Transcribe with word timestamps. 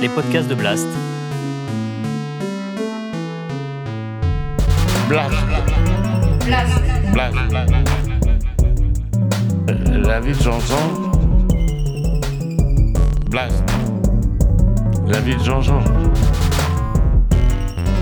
les 0.00 0.08
podcasts 0.08 0.48
de 0.48 0.54
Blast. 0.54 0.86
Blast. 5.08 5.34
Blast. 7.12 7.36
Euh, 9.68 10.02
La 10.06 10.20
vie 10.20 10.32
de 10.32 10.42
Jean-Jean. 10.42 11.10
Blast. 13.30 13.64
La 15.06 15.20
vie 15.20 15.34
de 15.36 15.42
Jean-Jean. 15.42 15.82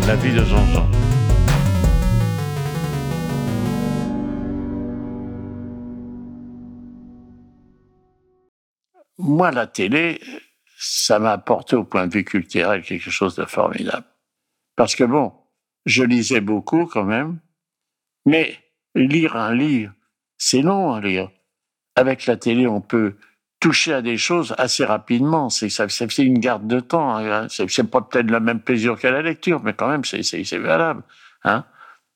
La 0.06 0.16
vie 0.16 0.32
de 0.32 0.44
Jean-Jean. 0.44 0.86
Moi, 9.18 9.50
la 9.52 9.66
télé, 9.66 10.20
ça 10.86 11.18
m'a 11.18 11.32
apporté 11.32 11.76
au 11.76 11.84
point 11.84 12.06
de 12.06 12.12
vue 12.12 12.24
culturel 12.24 12.82
quelque 12.82 13.10
chose 13.10 13.34
de 13.36 13.44
formidable. 13.44 14.04
Parce 14.76 14.94
que 14.94 15.04
bon, 15.04 15.32
je 15.86 16.02
lisais 16.04 16.40
beaucoup 16.40 16.86
quand 16.86 17.04
même, 17.04 17.38
mais 18.26 18.58
lire 18.94 19.36
un 19.36 19.54
livre, 19.54 19.92
c'est 20.36 20.62
long 20.62 20.92
à 20.92 21.00
lire. 21.00 21.30
Avec 21.96 22.26
la 22.26 22.36
télé, 22.36 22.66
on 22.66 22.80
peut 22.80 23.16
toucher 23.60 23.94
à 23.94 24.02
des 24.02 24.18
choses 24.18 24.54
assez 24.58 24.84
rapidement. 24.84 25.48
C'est 25.48 25.70
ça, 25.70 25.88
c'est 25.88 26.22
une 26.22 26.38
garde 26.38 26.66
de 26.66 26.80
temps. 26.80 27.16
hein. 27.16 27.48
C'est 27.48 27.70
c'est 27.70 27.84
pas 27.84 28.02
peut-être 28.02 28.30
le 28.30 28.40
même 28.40 28.60
plaisir 28.60 28.98
qu'à 28.98 29.10
la 29.10 29.22
lecture, 29.22 29.62
mais 29.62 29.72
quand 29.74 29.88
même, 29.88 30.04
c'est 30.04 30.58
valable. 30.58 31.02
Hein 31.44 31.64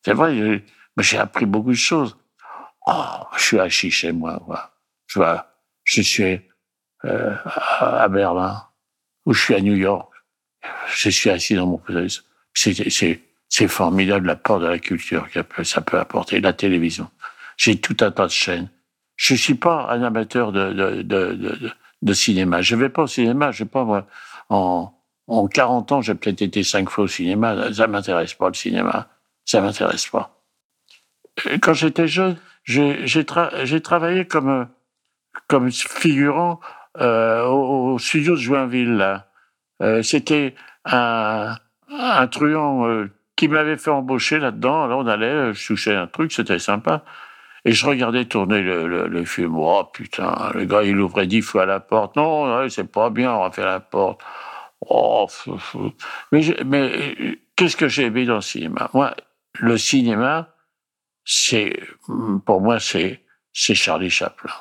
c'est 0.05 0.13
vrai. 0.15 0.65
J'ai 0.99 1.19
appris 1.19 1.47
beaucoup 1.47 1.71
de 1.71 1.75
choses. 1.77 2.17
Oh, 2.87 3.23
je 3.37 3.43
suis 3.43 3.61
assis 3.61 3.91
chez 3.91 4.13
moi. 4.13 4.43
Quoi. 4.45 4.73
Je 5.07 5.19
vois, 5.21 5.47
je 5.85 6.03
suis 6.03 6.41
euh, 7.05 7.35
à 7.81 8.09
Berlin 8.09 8.63
ou 9.27 9.33
je 9.33 9.41
suis 9.43 9.55
à 9.55 9.61
New 9.61 9.75
York. 9.77 10.11
Je 10.95 11.11
suis 11.11 11.31
assis 11.31 11.55
dans 11.55 11.67
mon 11.67 11.79
fauteuil. 11.79 12.09
C'est 12.55 13.69
formidable 13.69 14.27
l'apport 14.27 14.61
de 14.61 14.67
la 14.67 14.79
culture 14.79 15.29
que 15.31 15.65
ça 15.65 15.81
peut 15.81 15.99
apporter 15.99 16.41
la 16.41 16.53
télévision. 16.53 17.11
J'ai 17.57 17.81
tout 17.81 17.97
un 18.01 18.11
tas 18.11 18.27
de 18.27 18.33
chaînes. 18.33 18.69
Je 19.17 19.35
suis 19.35 19.55
pas 19.55 19.89
un 19.91 20.03
amateur 20.03 20.53
de, 20.53 20.73
de, 20.73 21.03
de, 21.03 21.73
de, 22.03 22.13
cinéma. 22.13 22.63
Je 22.63 22.77
vais 22.77 22.89
pas 22.89 23.03
au 23.03 23.07
cinéma. 23.07 23.51
Je 23.51 23.65
pas, 23.65 23.85
moi, 23.85 24.07
en, 24.49 24.93
en 25.27 25.47
40 25.49 25.93
ans, 25.93 26.03
j'ai 26.03 26.15
peut-être 26.15 26.43
été 26.43 26.63
cinq 26.63 26.89
fois 26.89 27.05
au 27.05 27.09
cinéma. 27.09 27.73
Ça 27.73 27.87
m'intéresse 27.87 28.35
pas, 28.35 28.49
le 28.49 28.55
cinéma. 28.55 29.09
Ça 29.45 29.61
m'intéresse 29.61 30.07
pas. 30.07 30.41
Quand 31.63 31.73
j'étais 31.75 32.09
jeune, 32.09 32.37
j'ai 32.65 33.23
tra- 33.23 33.81
travaillé 33.81 34.27
comme, 34.27 34.69
comme 35.49 35.71
figurant 35.71 36.61
euh, 37.01 37.45
au, 37.47 37.99
studio 37.99 38.35
de 38.35 38.41
Joinville. 38.41 39.23
Euh, 39.83 40.03
C'était 40.03 40.55
un, 40.85 41.57
truand 42.31 42.89
euh, 42.89 43.11
qui 43.37 43.49
m'avait 43.49 43.77
fait 43.77 43.91
embaucher 43.91 44.39
là-dedans. 44.39 44.85
Alors 44.85 45.01
on 45.01 45.07
allait, 45.07 45.27
euh, 45.27 45.53
je 45.53 45.67
touchais 45.67 45.95
un 45.95 46.07
truc, 46.07 46.33
c'était 46.33 46.59
sympa. 46.59 47.05
Et 47.65 47.73
je 47.73 47.87
regardais 47.87 48.25
tourner 48.25 48.63
le, 48.63 49.25
film. 49.25 49.57
Oh 49.59 49.85
putain, 49.93 50.51
le 50.55 50.65
gars 50.65 50.83
il 50.85 50.99
ouvrait 51.01 51.27
dix 51.27 51.43
fois 51.43 51.67
la 51.67 51.81
porte. 51.81 52.17
Non, 52.17 52.69
c'est 52.69 52.91
pas 52.91 53.11
bien, 53.11 53.33
on 53.35 53.43
va 53.43 53.51
faire 53.51 53.67
la 53.67 53.81
porte. 53.81 54.21
Oh. 54.81 55.27
Mais, 56.33 56.43
mais 56.65 57.39
qu'est-ce 57.57 57.77
que 57.77 57.89
j'ai 57.89 58.05
aimé 58.05 58.25
dans 58.25 58.37
le 58.37 58.41
cinéma? 58.41 58.91
Moi, 58.95 59.15
le 59.55 59.77
cinéma, 59.77 60.55
c'est 61.25 61.79
pour 62.47 62.61
moi 62.61 62.79
c'est 62.81 63.21
Charlie 63.53 64.11
Chaplin. 64.11 64.53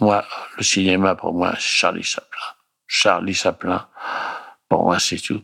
Moi, 0.00 0.24
le 0.56 0.62
cinéma 0.62 1.14
pour 1.14 1.32
moi 1.32 1.52
c'est 1.54 1.60
Charlie 1.60 2.02
Chaplin. 2.02 2.46
Charlie 2.86 3.34
Chaplin, 3.34 3.86
pour 4.68 4.84
moi 4.84 4.98
c'est 4.98 5.18
tout. 5.18 5.42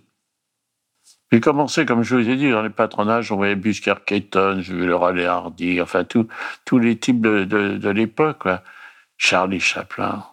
J'ai 1.30 1.40
commencé, 1.40 1.86
comme 1.86 2.02
je 2.02 2.14
vous 2.14 2.28
ai 2.28 2.36
dit, 2.36 2.50
dans 2.50 2.62
les 2.62 2.68
patronages, 2.68 3.32
on 3.32 3.36
voyait 3.36 3.54
Busker 3.54 3.94
Keaton, 4.04 4.60
j'ai 4.60 4.74
vu 4.74 4.86
le 4.86 4.94
Raleigh 4.94 5.24
Hardy, 5.24 5.80
enfin 5.80 6.04
tout, 6.04 6.28
tous 6.66 6.78
les 6.78 6.98
types 6.98 7.22
de, 7.22 7.44
de, 7.44 7.78
de 7.78 7.88
l'époque. 7.88 8.46
Charlie 9.16 9.60
Chaplin, 9.60 10.24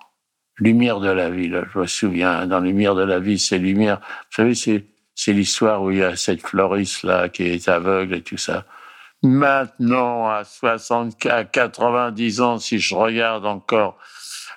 Lumière 0.59 0.99
de 0.99 1.09
la 1.09 1.29
vie, 1.29 1.47
là, 1.47 1.63
je 1.73 1.79
me 1.79 1.87
souviens, 1.87 2.45
dans 2.45 2.59
Lumière 2.59 2.95
de 2.95 3.03
la 3.03 3.19
vie, 3.19 3.39
c'est 3.39 3.57
Lumière. 3.57 3.99
Vous 3.99 4.35
savez, 4.35 4.55
c'est, 4.55 5.31
l'histoire 5.31 5.81
où 5.83 5.91
il 5.91 5.97
y 5.97 6.03
a 6.03 6.15
cette 6.15 6.41
fleuriste 6.41 7.03
là 7.03 7.29
qui 7.29 7.43
est 7.43 7.67
aveugle 7.69 8.15
et 8.15 8.21
tout 8.21 8.37
ça. 8.37 8.65
Maintenant, 9.21 10.29
à 10.29 10.43
60, 10.43 11.25
à 11.25 11.43
90 11.43 12.41
ans, 12.41 12.57
si 12.57 12.79
je 12.79 12.95
regarde 12.95 13.45
encore 13.45 13.97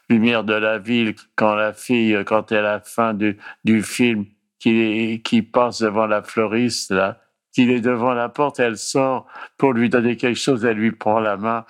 Lumière 0.09 0.45
de 0.45 0.55
la 0.55 0.79
ville, 0.79 1.15
quand 1.37 1.55
la 1.55 1.73
fille, 1.73 2.23
quand 2.27 2.53
elle 2.53 2.59
à 2.59 2.75
la 2.75 2.81
fin 2.81 3.15
du, 3.15 3.39
du 3.65 3.83
film, 3.83 4.27
qui, 4.59 5.21
qui 5.25 5.43
passe 5.43 5.81
devant 5.81 6.07
la 6.07 6.23
fleuriste, 6.23 6.93
là, 6.93 7.21
qu'il 7.53 7.71
est 7.71 7.81
devant 7.81 8.15
la 8.15 8.29
porte, 8.29 8.61
elle 8.61 8.77
sort 8.77 9.27
pour 9.59 9.73
lui 9.73 9.89
donner 9.89 10.17
quelque 10.17 10.39
chose, 10.39 10.65
elle 10.65 10.77
lui 10.77 10.93
prend 10.93 11.19
la 11.19 11.37
main, 11.37 11.65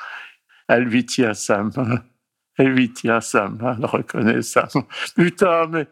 elle 0.69 0.85
lui 0.85 1.07
tient 1.07 1.35
sa 1.35 1.63
main, 1.63 2.03
elle 2.59 2.73
lui 2.73 2.93
tient 2.93 3.21
sa 3.21 3.49
main, 3.49 3.77
elle 3.79 3.87
reconnaît 3.87 4.43
sa. 4.43 4.69
Putain, 5.17 5.67
mais 5.69 5.87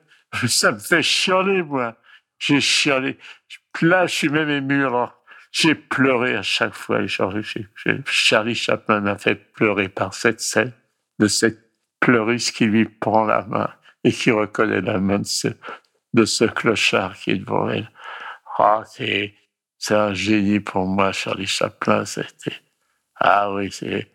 ça 0.47 0.73
me 0.73 0.79
fait 0.79 1.03
chialer, 1.03 1.63
moi. 1.63 1.97
J'ai 2.39 2.61
chialé. 2.61 3.19
Là, 3.83 4.07
je 4.07 4.15
suis 4.15 4.29
même 4.29 4.51
ému, 4.51 4.85
alors. 4.85 5.20
J'ai 5.53 5.75
pleuré 5.75 6.37
à 6.37 6.43
chaque 6.43 6.75
fois. 6.75 7.01
Charlie 8.07 8.55
Chaplin 8.55 9.01
m'a 9.01 9.19
fait 9.19 9.35
pleurer 9.35 9.89
par 9.89 10.15
cette 10.15 10.41
scène 10.41 10.73
de 11.19 11.27
cette 11.27 11.59
pleuriste 12.01 12.57
qui 12.57 12.67
lui 12.67 12.87
prend 12.87 13.25
la 13.25 13.43
main 13.43 13.71
et 14.05 14.13
qui 14.13 14.31
reconnaît 14.31 14.81
la 14.81 14.99
main 14.99 15.19
de 15.19 16.25
ce, 16.25 16.45
clochard 16.45 17.15
qui 17.17 17.33
est 17.33 17.37
devant 17.37 17.69
elle. 17.69 17.91
Ah, 18.59 18.83
c'est, 18.87 19.35
c'est 19.79 19.95
un 19.95 20.15
génie 20.15 20.61
pour 20.61 20.87
moi, 20.87 21.13
Charlie 21.13 21.47
Chaplin. 21.47 22.05
C'était, 22.05 22.57
ah 23.17 23.53
oui, 23.53 23.71
c'est, 23.71 24.11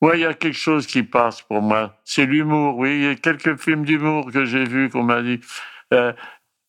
ouais, 0.00 0.18
il 0.18 0.20
y 0.20 0.24
a 0.24 0.34
quelque 0.34 0.56
chose 0.56 0.86
qui 0.86 1.02
passe 1.02 1.42
pour 1.42 1.62
moi. 1.62 2.00
C'est 2.04 2.26
l'humour, 2.26 2.76
oui. 2.78 2.90
Il 2.90 3.02
y 3.02 3.08
a 3.08 3.14
quelques 3.16 3.56
films 3.60 3.84
d'humour 3.84 4.30
que 4.32 4.44
j'ai 4.44 4.64
vus 4.64 4.88
qu'on 4.88 5.02
m'a 5.02 5.22
dit, 5.22 5.40
euh, 5.92 6.12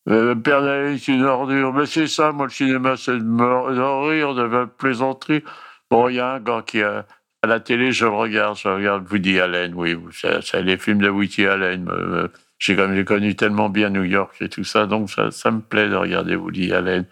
euh, 0.08 0.34
Père 0.34 0.66
est 0.68 1.08
une 1.08 1.24
ordure. 1.24 1.72
Mais 1.72 1.86
c'est 1.86 2.06
ça, 2.06 2.32
moi, 2.32 2.46
le 2.46 2.52
cinéma, 2.52 2.96
c'est 2.96 3.12
de 3.18 3.22
me- 3.22 4.08
rire, 4.08 4.34
de 4.34 4.42
la 4.42 4.66
plaisanterie. 4.66 5.42
Bon, 5.90 6.08
il 6.08 6.16
y 6.16 6.20
a 6.20 6.32
un 6.34 6.40
gars 6.40 6.62
qui 6.66 6.82
a, 6.82 7.06
à 7.42 7.46
la 7.46 7.60
télé, 7.60 7.92
je 7.92 8.04
le 8.06 8.12
regarde, 8.12 8.56
je 8.56 8.68
regarde 8.68 9.10
Woody 9.10 9.40
Allen, 9.40 9.72
oui, 9.74 9.96
c'est 10.12 10.62
les 10.62 10.78
films 10.78 11.00
de 11.02 11.08
Woody 11.10 11.46
Allen. 11.46 11.84
me- 11.84 12.06
me- 12.06 12.30
J'ai 12.58 12.76
connu 13.04 13.34
tellement 13.36 13.68
bien 13.68 13.90
New 13.90 14.04
York 14.04 14.36
et 14.40 14.48
tout 14.48 14.64
ça, 14.64 14.86
donc 14.86 15.10
ça, 15.10 15.50
me 15.50 15.60
plaît 15.60 15.88
de 15.88 15.96
regarder 15.96 16.36
Woody 16.36 16.72
Allen. 16.72 17.06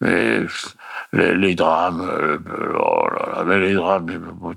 Mais 0.00 0.40
les, 1.12 1.54
drames, 1.54 2.00
euh, 2.00 2.38
oh 2.78 3.06
là 3.12 3.32
là, 3.36 3.44
mais 3.44 3.60
les 3.60 3.74
drames, 3.74 4.06
on 4.42 4.54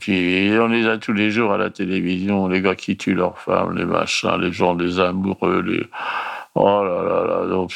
les 0.67 0.87
a 0.87 0.97
tous 0.97 1.11
les 1.13 1.31
jours 1.31 1.51
à 1.53 1.57
la 1.57 1.69
télévision, 1.69 2.47
les 2.47 2.61
gars 2.61 2.75
qui 2.75 2.95
tuent 2.95 3.15
leurs 3.15 3.39
femmes, 3.39 3.75
les 3.77 3.85
machins, 3.85 4.37
les 4.39 4.53
gens, 4.53 4.73
les 4.75 4.99
amoureux, 5.01 5.61
les... 5.61 5.85
Oh 6.55 6.83
là 6.83 7.01
là 7.03 7.25
là, 7.25 7.47
donc, 7.47 7.71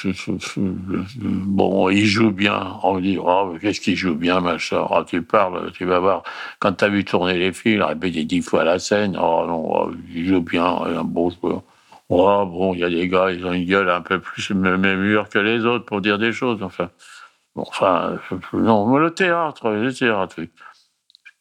bon, 0.55 1.89
il 1.89 2.05
joue 2.05 2.31
bien. 2.31 2.77
On 2.83 2.93
me 2.95 3.01
dit, 3.01 3.17
oh, 3.19 3.55
qu'est-ce 3.59 3.81
qu'il 3.81 3.95
joue 3.95 4.13
bien, 4.13 4.39
machin. 4.39 4.85
Ah, 4.91 5.03
tu 5.05 5.23
parles, 5.23 5.71
tu 5.71 5.85
vas 5.85 5.99
voir. 5.99 6.21
Quand 6.59 6.73
tu 6.73 6.85
as 6.85 6.89
vu 6.89 7.03
tourner 7.03 7.33
les 7.39 7.53
films, 7.53 7.77
il 7.77 7.81
a 7.81 7.87
répété 7.87 8.23
dix 8.23 8.41
fois 8.43 8.63
la 8.63 8.77
scène. 8.77 9.17
Oh 9.19 9.45
non, 9.47 9.65
oh, 9.67 9.91
il 10.13 10.27
joue 10.27 10.41
bien, 10.41 10.63
un 10.65 11.03
bon 11.03 11.31
joueur. 11.31 11.63
Oh, 12.09 12.45
bon, 12.45 12.73
il 12.75 12.79
y 12.81 12.83
a 12.83 12.89
des 12.89 13.07
gars, 13.09 13.31
ils 13.31 13.43
ont 13.47 13.53
une 13.53 13.65
gueule 13.65 13.89
un 13.89 14.01
peu 14.01 14.19
plus 14.19 14.51
mûre 14.51 15.27
que 15.29 15.39
les 15.39 15.65
autres 15.65 15.85
pour 15.85 15.99
dire 16.01 16.19
des 16.19 16.31
choses, 16.31 16.61
enfin. 16.61 16.89
Bon, 17.55 17.63
enfin, 17.67 18.19
je- 18.53 18.57
non, 18.57 18.87
mais 18.87 18.99
le 18.99 19.11
théâtre, 19.11 19.69
le 19.71 19.93
théâtre. 19.93 20.35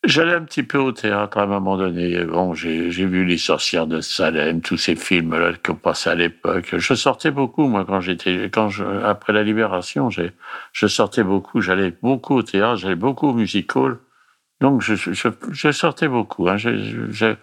J'allais 0.05 0.35
un 0.35 0.43
petit 0.45 0.63
peu 0.63 0.79
au 0.79 0.93
théâtre 0.93 1.39
à 1.39 1.43
un 1.43 1.47
moment 1.47 1.77
donné. 1.77 2.25
Bon, 2.25 2.55
j'ai 2.55 2.91
vu 2.91 3.25
Les 3.25 3.39
Sorcières 3.39 3.89
de 3.89 4.01
Salem, 4.01 4.61
tous 4.61 4.77
ces 4.77 4.95
films-là 4.95 5.55
qu'on 5.65 5.75
passait 5.75 6.11
à 6.11 6.15
l'époque. 6.15 6.77
Je 6.77 6.95
sortais 6.95 7.33
beaucoup, 7.33 7.67
moi, 7.67 7.85
quand 7.85 8.01
j'étais, 8.01 8.49
quand 8.53 8.69
après 9.05 9.33
la 9.33 9.43
Libération, 9.43 10.09
je 10.11 10.87
sortais 10.87 11.25
beaucoup. 11.25 11.61
J'allais 11.61 11.93
beaucoup 12.03 12.37
au 12.37 12.43
théâtre, 12.43 12.77
j'allais 12.77 12.95
beaucoup 12.95 13.29
au 13.29 13.33
musical. 13.35 13.97
Donc, 14.61 14.81
je, 14.81 14.95
je, 14.95 15.29
je- 15.51 15.73
sortais 15.73 16.09
beaucoup. 16.09 16.49
Hein. 16.49 16.57
J'ai- 16.57 17.11
j'ai- 17.11 17.37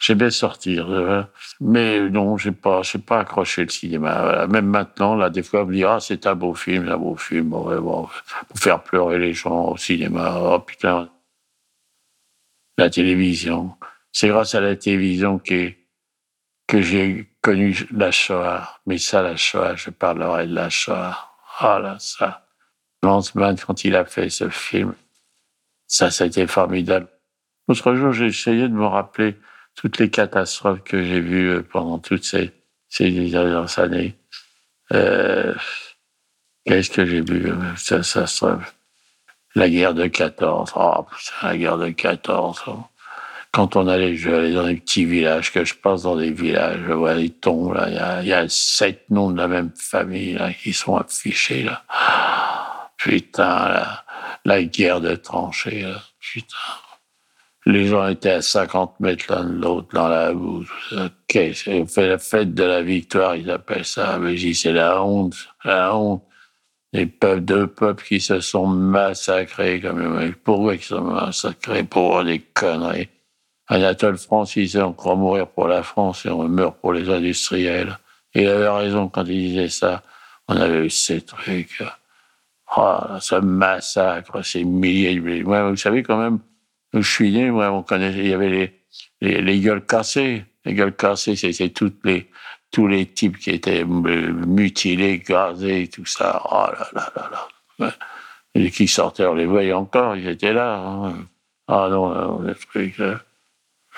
J'aimais 0.00 0.30
sortir, 0.30 0.90
euh, 0.90 1.22
mais 1.60 2.08
non, 2.08 2.38
j'ai 2.38 2.52
pas, 2.52 2.80
j'ai 2.82 2.98
pas 2.98 3.20
accroché 3.20 3.64
le 3.64 3.68
cinéma. 3.68 4.46
Même 4.46 4.64
maintenant, 4.66 5.14
là, 5.14 5.28
des 5.28 5.42
fois, 5.42 5.62
on 5.64 5.66
me 5.66 5.74
dit 5.74 5.84
ah 5.84 5.98
c'est 6.00 6.26
un 6.26 6.34
beau 6.34 6.54
film, 6.54 6.88
un 6.88 6.96
beau 6.96 7.16
film, 7.16 7.52
ouais, 7.52 7.78
bon, 7.78 8.08
pour 8.48 8.58
faire 8.58 8.82
pleurer 8.82 9.18
les 9.18 9.34
gens 9.34 9.66
au 9.72 9.76
cinéma. 9.76 10.38
Oh 10.42 10.58
putain, 10.60 11.10
la 12.80 12.90
télévision. 12.90 13.76
C'est 14.12 14.28
grâce 14.28 14.54
à 14.54 14.60
la 14.60 14.76
télévision 14.76 15.38
que, 15.38 15.72
que 16.66 16.82
j'ai 16.82 17.30
connu 17.40 17.86
la 17.92 18.10
Shoah. 18.10 18.80
Mais 18.86 18.98
ça, 18.98 19.22
la 19.22 19.36
Shoah, 19.36 19.76
je 19.76 19.90
parlerai 19.90 20.46
de 20.46 20.54
la 20.54 20.70
Shoah. 20.70 21.16
Ah 21.58 21.78
là, 21.78 21.96
ça. 21.98 22.46
Lanzmann, 23.02 23.56
quand 23.58 23.84
il 23.84 23.96
a 23.96 24.04
fait 24.04 24.28
ce 24.30 24.48
film, 24.50 24.94
ça, 25.86 26.08
été 26.24 26.46
formidable. 26.46 27.08
L'autre 27.68 27.94
jour, 27.94 28.12
j'ai 28.12 28.26
essayé 28.26 28.62
de 28.68 28.74
me 28.74 28.86
rappeler 28.86 29.36
toutes 29.74 29.98
les 29.98 30.10
catastrophes 30.10 30.82
que 30.82 31.02
j'ai 31.02 31.20
vues 31.20 31.50
euh, 31.50 31.62
pendant 31.62 31.98
toutes 31.98 32.24
ces, 32.24 32.52
ces 32.88 33.10
dernières 33.10 33.78
années. 33.78 34.16
Euh, 34.92 35.54
Qu'est-ce 36.64 36.90
que 36.90 37.06
j'ai 37.06 37.22
vu 37.22 37.50
ça, 37.76 38.02
ça, 38.02 38.26
La 39.54 39.68
guerre 39.68 39.94
de 39.94 40.06
14. 40.06 40.72
Oh, 40.76 41.06
putain, 41.10 41.48
la 41.48 41.56
guerre 41.56 41.78
de 41.78 41.90
14. 41.90 42.62
Oh. 42.68 42.84
Quand 43.52 43.74
on 43.74 43.88
allait, 43.88 44.14
je 44.14 44.54
dans 44.54 44.66
des 44.66 44.76
petits 44.76 45.04
villages, 45.04 45.52
que 45.52 45.64
je 45.64 45.74
passe 45.74 46.02
dans 46.02 46.14
des 46.14 46.30
villages, 46.30 46.78
je 46.86 46.92
vois 46.92 47.14
les 47.14 47.30
tons, 47.30 47.72
là. 47.72 47.88
Il 47.88 47.96
y 47.96 47.98
a, 47.98 48.22
y 48.22 48.32
a 48.32 48.48
sept 48.48 49.10
noms 49.10 49.32
de 49.32 49.38
la 49.38 49.48
même 49.48 49.72
famille, 49.74 50.34
là, 50.34 50.52
qui 50.52 50.72
sont 50.72 50.96
affichés, 50.96 51.64
là. 51.64 51.82
Putain, 52.96 53.84
la, 54.44 54.62
guerre 54.62 55.00
de 55.00 55.16
tranchées, 55.16 55.82
là. 55.82 56.00
Putain. 56.20 56.56
Les 57.66 57.86
gens 57.88 58.06
étaient 58.08 58.30
à 58.30 58.42
50 58.42 59.00
mètres 59.00 59.26
l'un 59.28 59.44
de 59.44 59.60
l'autre 59.60 59.88
dans 59.92 60.08
la 60.08 60.32
boue. 60.32 60.64
On 60.92 61.86
fait 61.86 62.08
la 62.08 62.18
fête 62.18 62.54
de 62.54 62.64
la 62.64 62.82
victoire, 62.82 63.36
ils 63.36 63.50
appellent 63.50 63.84
ça. 63.84 64.18
Mais 64.18 64.36
c'est 64.54 64.72
la 64.72 65.02
honte, 65.02 65.34
la 65.64 65.94
honte. 65.94 66.24
Les 66.92 67.06
peuples, 67.06 67.42
deux 67.42 67.66
peuples 67.68 68.04
qui 68.04 68.20
se 68.20 68.40
sont 68.40 68.66
massacrés 68.66 69.80
comme. 69.80 70.32
Pourquoi 70.42 70.74
ils 70.74 70.82
se 70.82 70.96
sont 70.96 71.02
massacrés 71.02 71.84
Pour 71.84 72.24
des 72.24 72.40
conneries? 72.40 73.08
Anatole 73.68 74.18
France, 74.18 74.56
il 74.56 74.64
disait 74.64 74.82
on 74.82 74.92
croit 74.92 75.14
mourir 75.14 75.46
pour 75.46 75.68
la 75.68 75.84
France 75.84 76.26
et 76.26 76.30
on 76.30 76.48
meurt 76.48 76.80
pour 76.80 76.92
les 76.92 77.08
industriels. 77.08 77.96
Il 78.34 78.48
avait 78.48 78.68
raison 78.68 79.08
quand 79.08 79.24
il 79.24 79.50
disait 79.50 79.68
ça. 79.68 80.02
On 80.48 80.56
avait 80.56 80.86
eu 80.86 80.90
ces 80.90 81.20
trucs. 81.20 81.80
Oh, 82.76 82.98
ce 83.20 83.36
massacre, 83.36 84.42
ces 84.42 84.64
milliers 84.64 85.14
de... 85.14 85.44
Ouais, 85.44 85.68
vous 85.68 85.76
savez 85.76 86.02
quand 86.02 86.18
même, 86.18 86.38
où 86.92 87.02
je 87.02 87.10
suis 87.10 87.32
né, 87.32 87.50
moi, 87.50 87.70
on 87.72 87.82
connaissait, 87.82 88.18
il 88.18 88.28
y 88.28 88.32
avait 88.32 88.48
les, 88.48 88.80
les, 89.20 89.42
les 89.42 89.60
gueules 89.60 89.84
cassées. 89.84 90.44
Les 90.64 90.74
gueules 90.74 90.94
cassées, 90.94 91.36
c'est 91.36 91.68
toutes 91.70 92.04
les, 92.04 92.28
tous 92.70 92.86
les 92.86 93.06
types 93.06 93.38
qui 93.38 93.50
étaient 93.50 93.84
mutilés, 93.84 95.18
gazés, 95.18 95.88
tout 95.88 96.06
ça. 96.06 96.42
Oh 96.50 96.66
là 96.72 96.88
là 96.94 97.12
là 97.16 97.48
là. 97.78 97.94
Et 98.54 98.70
qui 98.70 98.88
sortaient, 98.88 99.26
on 99.26 99.34
les 99.34 99.46
voyait 99.46 99.72
encore, 99.72 100.16
ils 100.16 100.28
étaient 100.28 100.52
là. 100.52 100.78
Hein. 100.78 101.14
Ah 101.68 101.88
non, 101.90 102.40
le 102.40 102.54
truc. 102.54 103.00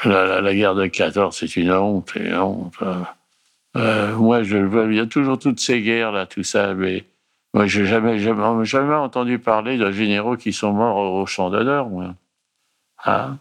La, 0.04 0.54
guerre 0.54 0.74
de 0.74 0.86
14, 0.86 1.36
c'est 1.36 1.56
une 1.56 1.72
honte, 1.72 2.14
une 2.16 2.34
honte. 2.34 2.74
Hein. 2.80 3.06
Euh, 3.76 4.14
moi, 4.16 4.42
je 4.42 4.58
vois, 4.58 4.84
il 4.84 4.94
y 4.94 5.00
a 5.00 5.06
toujours 5.06 5.38
toutes 5.38 5.60
ces 5.60 5.80
guerres 5.80 6.12
là, 6.12 6.26
tout 6.26 6.42
ça, 6.42 6.74
mais 6.74 7.04
moi, 7.54 7.66
j'ai 7.66 7.86
jamais, 7.86 8.18
jamais, 8.18 8.64
jamais 8.64 8.94
entendu 8.94 9.38
parler 9.38 9.76
de 9.76 9.90
généraux 9.90 10.36
qui 10.36 10.52
sont 10.52 10.72
morts 10.72 10.96
au, 10.96 11.26
champ 11.26 11.50
d'honneur, 11.50 11.88
moi. 11.88 12.14
Hein 13.04 13.38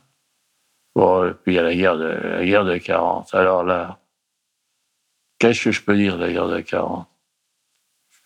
bon, 0.96 1.28
et 1.28 1.34
puis 1.34 1.54
il 1.54 1.56
y 1.56 1.60
a 1.60 1.64
la 1.64 1.76
guerre 1.76 1.98
de 1.98 2.06
la 2.06 2.46
guerre 2.46 2.66
de 2.66 2.78
40. 2.78 3.34
Alors 3.34 3.64
là, 3.64 4.00
Qu'est-ce 5.42 5.64
que 5.64 5.72
je 5.72 5.82
peux 5.82 5.98
dire 5.98 6.20
guerre 6.20 6.50
de 6.50 6.60
40 6.62 7.08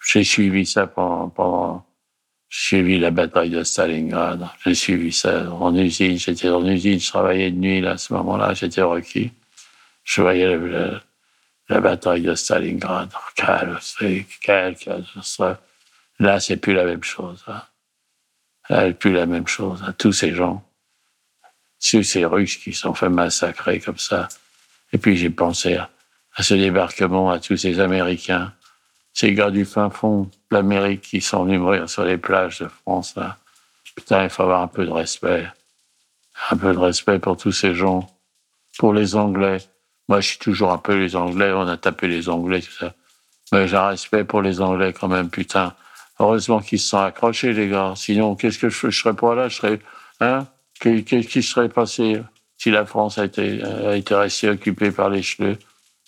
J'ai 0.06 0.26
suivi 0.26 0.66
ça 0.66 0.86
pendant, 0.86 1.86
j'ai 2.50 2.60
suivi 2.60 3.00
la 3.00 3.10
bataille 3.10 3.52
de 3.52 3.64
Stalingrad. 3.64 4.46
J'ai 4.66 4.76
suivi 4.76 5.14
ça 5.14 5.50
en 5.50 5.74
usine. 5.78 6.20
J'étais 6.20 6.50
en 6.50 6.66
usine, 6.66 7.00
je 7.00 7.08
travaillais 7.08 7.52
de 7.52 7.58
nuit 7.58 7.80
là, 7.80 7.92
à 7.92 7.98
ce 7.98 8.12
moment-là. 8.16 8.54
J'étais 8.54 8.82
requis. 8.82 9.32
Je 10.04 10.22
voyais 10.22 10.58
la, 11.70 11.80
bataille 11.80 12.24
de 12.24 12.36
Stalingrad. 12.36 13.10
Quel, 13.38 13.80
quel, 14.42 14.76
quel, 14.76 15.06
Là, 16.20 16.40
c'est 16.42 16.58
plus 16.58 16.74
la 16.74 16.84
même 16.84 17.04
chose. 17.04 17.46
Hein. 17.48 17.62
Là, 18.70 18.88
c'est 18.88 19.00
plus 19.00 19.14
la 19.14 19.26
même 19.26 19.48
chose. 19.48 19.82
Hein. 19.88 19.96
Tous 19.98 20.12
ces 20.12 20.36
gens, 20.36 20.62
tous 21.80 22.04
ces 22.04 22.26
Russes 22.26 22.58
qui 22.58 22.74
sont 22.74 22.94
fait 22.94 23.08
massacrer 23.08 23.80
comme 23.80 24.00
ça. 24.00 24.28
Et 24.92 24.98
puis 24.98 25.16
j'ai 25.16 25.30
pensé 25.30 25.78
à 25.78 25.90
à 26.36 26.44
ce 26.44 26.54
débarquement, 26.54 27.32
à 27.32 27.40
tous 27.40 27.58
ces 27.58 27.80
Américains, 27.80 28.54
ces 29.14 29.34
gars 29.34 29.52
du 29.52 29.64
fin 29.64 29.90
fond 29.90 30.24
de 30.24 30.56
l'Amérique 30.58 31.02
qui 31.02 31.22
sont 31.22 31.46
venus 31.46 31.60
mourir 31.60 31.90
sur 31.90 32.04
les 32.04 32.18
plages 32.18 32.60
de 32.60 32.68
France. 32.68 33.16
Là. 33.16 33.38
Putain, 33.96 34.26
il 34.26 34.30
faut 34.30 34.44
avoir 34.44 34.62
un 34.62 34.68
peu 34.68 34.86
de 34.86 34.92
respect. 34.92 35.48
Un 36.50 36.58
peu 36.58 36.74
de 36.74 36.78
respect 36.78 37.20
pour 37.20 37.38
tous 37.38 37.54
ces 37.54 37.74
gens. 37.74 38.12
Pour 38.78 38.94
les 38.94 39.16
Anglais. 39.16 39.60
Moi, 40.10 40.20
je 40.20 40.28
suis 40.28 40.40
toujours 40.40 40.74
un 40.74 40.78
peu 40.78 40.98
les 40.98 41.16
Anglais. 41.16 41.54
On 41.54 41.66
a 41.68 41.78
tapé 41.78 42.10
les 42.10 42.28
Anglais, 42.28 42.62
tout 42.62 42.74
ça. 42.74 42.94
Mais 43.54 43.70
j'ai 43.70 43.78
un 43.78 43.88
respect 43.88 44.26
pour 44.26 44.42
les 44.42 44.60
Anglais 44.60 44.92
quand 44.92 45.08
même, 45.08 45.30
putain. 45.30 45.74
Heureusement 46.20 46.60
qu'ils 46.60 46.80
se 46.80 46.90
sont 46.90 47.00
accrochés, 47.00 47.54
les 47.54 47.70
gars. 47.70 47.94
Sinon, 47.96 48.36
qu'est-ce 48.36 48.60
que 48.60 48.68
je, 48.68 48.90
je 48.90 49.02
serais 49.02 49.16
pas 49.16 49.34
là? 49.34 49.48
Je 49.48 49.56
serais, 49.56 49.80
hein? 50.20 50.46
Qu'est-ce 50.82 51.28
qui 51.28 51.42
serait 51.42 51.70
passé 51.70 52.22
si 52.58 52.70
la 52.70 52.86
France 52.86 53.18
a 53.18 53.24
été, 53.24 53.64
a 53.64 53.96
été 53.96 54.14
restée 54.14 54.50
occupée 54.50 54.92
par 54.92 55.10
les 55.10 55.24
cheveux? 55.24 55.58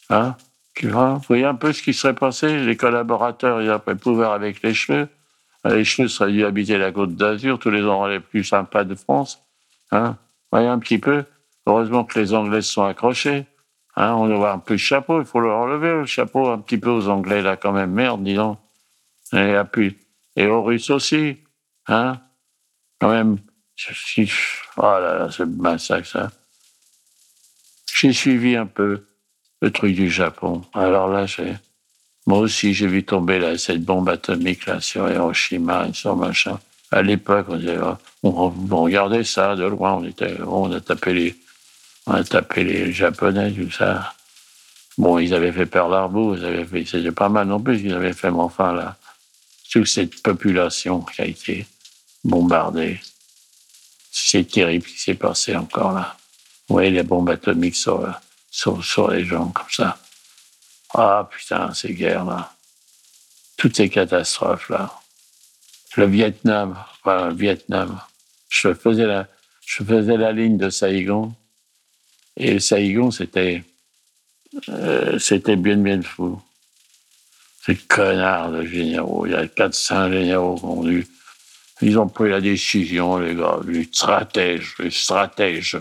Hein 0.10 0.36
Vous 0.82 1.20
voyez 1.28 1.46
un 1.46 1.56
peu 1.56 1.74
ce 1.74 1.82
qui 1.82 1.94
serait 1.94 2.16
passé 2.16 2.66
Les 2.66 2.78
collaborateurs, 2.78 3.62
ils 3.62 3.70
auraient 3.70 3.96
pu 3.96 4.24
avec 4.24 4.62
les 4.62 4.74
cheveux. 4.74 5.10
Les 5.66 5.84
cheveux 5.84 6.08
seraient 6.08 6.32
dû 6.32 6.46
habiter 6.46 6.78
la 6.78 6.92
côte 6.92 7.16
d'Azur, 7.16 7.60
tous 7.60 7.70
les 7.70 7.84
endroits 7.84 8.10
les 8.10 8.20
plus 8.20 8.44
sympas 8.44 8.84
de 8.84 8.96
France. 8.96 9.44
Hein 9.92 10.18
voyez 10.52 10.68
un 10.68 10.80
petit 10.80 11.00
peu 11.00 11.26
Heureusement 11.66 12.06
que 12.06 12.18
les 12.18 12.34
Anglais 12.34 12.62
sont 12.62 12.84
accrochés. 12.84 13.46
Hein 13.98 14.14
on 14.14 14.28
doit 14.30 14.54
un 14.54 14.60
peu 14.60 14.76
le 14.76 14.78
chapeau, 14.78 15.20
il 15.20 15.26
faut 15.26 15.42
leur 15.42 15.58
enlever 15.58 15.92
le 15.92 16.06
chapeau 16.06 16.50
un 16.50 16.60
petit 16.60 16.78
peu 16.78 16.90
aux 16.90 17.10
Anglais, 17.10 17.42
là, 17.42 17.58
quand 17.58 17.74
même. 17.74 17.92
Merde, 17.92 18.24
dis 18.24 18.36
donc. 18.36 18.58
Et, 19.34 19.60
puis, 19.70 19.98
et 20.38 20.48
aux 20.48 20.64
Russes 20.64 20.90
aussi. 20.92 21.40
Hein 21.88 22.22
Quand 23.02 23.10
même. 23.10 23.38
Oh 24.78 24.82
là 24.82 25.20
là, 25.20 25.30
c'est 25.30 25.46
massacre, 25.46 26.08
ça. 26.08 26.32
J'ai 27.94 28.14
suivi 28.14 28.56
un 28.56 28.68
peu 28.68 29.07
le 29.62 29.72
truc 29.72 29.96
du 29.96 30.10
Japon. 30.10 30.64
Alors 30.74 31.08
là, 31.08 31.26
moi 32.26 32.40
aussi, 32.40 32.74
j'ai 32.74 32.88
vu 32.88 33.04
tomber 33.04 33.40
là, 33.40 33.58
cette 33.58 33.84
bombe 33.84 34.10
atomique 34.10 34.66
là, 34.66 34.82
sur 34.82 35.10
Hiroshima 35.10 35.88
et 35.88 35.94
sur 35.94 36.16
machin. 36.16 36.60
À 36.92 37.02
l'époque, 37.02 37.48
on, 37.50 37.58
disait, 37.58 37.80
on, 38.24 38.50
regardait 38.50 39.24
ça 39.24 39.56
de 39.56 39.66
loin, 39.66 39.94
on, 39.94 40.04
était, 40.04 40.38
on 40.46 40.72
a 40.72 40.80
tapé 40.80 41.14
les, 41.14 41.36
on 42.06 42.14
a 42.14 42.24
tapé 42.24 42.64
les 42.64 42.92
Japonais, 42.92 43.52
tout 43.52 43.72
ça. 43.72 44.14
Bon, 44.98 45.20
ils 45.20 45.34
avaient 45.34 45.52
fait 45.52 45.66
Pearl 45.66 45.94
Harbor, 45.94 46.38
ils 46.38 46.46
avaient 46.46 46.66
fait, 46.66 46.86
c'était 46.86 47.12
pas 47.12 47.30
mal 47.30 47.48
non 47.48 47.60
plus, 47.60 47.82
ils 47.82 47.94
avaient 47.94 48.14
fait, 48.14 48.32
mais 48.32 48.40
enfin 48.40 48.74
là, 48.74 48.96
toute 49.72 49.88
cette 49.88 50.22
population 50.24 51.02
qui 51.02 51.22
a 51.22 51.26
été 51.26 51.68
bombardée. 52.24 53.00
C'est 54.12 54.50
terrible 54.50 54.86
ce 54.88 54.94
qui 54.94 55.00
s'est 55.00 55.14
passé 55.14 55.56
encore 55.56 55.92
là. 55.92 56.18
Vous 56.68 56.76
voyez 56.76 56.90
les 56.90 57.04
bombes 57.04 57.30
atomiques 57.30 57.76
sur, 57.76 58.08
sur, 58.58 58.84
sur 58.84 59.12
les 59.12 59.24
gens 59.24 59.50
comme 59.50 59.70
ça. 59.70 60.00
Ah 60.96 61.30
putain, 61.32 61.72
ces 61.76 61.94
guerres-là. 61.94 62.54
Toutes 63.56 63.76
ces 63.76 63.88
catastrophes-là. 63.88 64.92
Le 65.96 66.08
Vietnam, 66.08 66.76
enfin, 67.04 67.28
le 67.28 67.36
Vietnam. 67.36 68.02
Je 68.50 68.74
faisais 68.74 69.06
la, 69.06 69.28
je 69.64 69.84
faisais 69.84 70.18
la 70.18 70.32
ligne 70.32 70.58
de 70.58 70.72
Saigon. 70.72 71.36
Et 72.36 72.60
Saigon, 72.60 73.12
c'était, 73.12 73.64
euh, 74.70 75.20
c'était 75.20 75.56
bien, 75.56 75.78
bien 75.78 76.02
fou. 76.02 76.42
Ces 77.64 77.76
connards 77.76 78.52
de 78.54 78.66
généraux. 78.66 79.28
Il 79.28 79.34
y 79.34 79.36
a 79.36 79.48
400 79.48 80.12
généraux 80.12 80.56
qui 80.56 80.66
ont 80.66 80.88
eu. 80.88 81.08
Ils 81.82 82.00
ont 82.00 82.10
pris 82.10 82.30
la 82.30 82.42
décision, 82.42 83.20
les 83.20 83.36
gars, 83.36 83.60
les 83.68 83.84
stratèges, 83.84 84.74
les 84.80 84.90
stratèges. 84.90 85.78